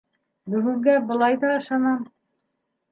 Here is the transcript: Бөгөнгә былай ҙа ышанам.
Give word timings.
Бөгөнгә 0.53 0.95
былай 1.11 1.39
ҙа 1.45 1.53
ышанам. 1.61 2.05